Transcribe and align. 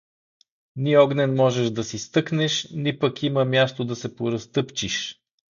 Ни 0.75 0.97
огнен, 0.97 1.33
можеш 1.35 1.69
да 1.71 1.83
си 1.83 1.97
стъкнеш, 1.99 2.67
ни 2.73 2.99
пък 2.99 3.23
има 3.23 3.45
място 3.45 3.85
да 3.85 3.95
се 3.95 4.15
поразтъпчиш. 4.15 5.21